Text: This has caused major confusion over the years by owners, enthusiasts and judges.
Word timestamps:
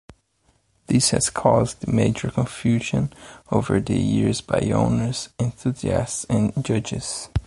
This 0.87 1.11
has 1.11 1.29
caused 1.29 1.87
major 1.87 2.31
confusion 2.31 3.13
over 3.51 3.79
the 3.79 3.95
years 3.99 4.41
by 4.41 4.59
owners, 4.73 5.29
enthusiasts 5.37 6.25
and 6.27 6.53
judges. 6.65 7.29